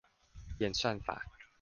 [0.57, 1.21] 演算法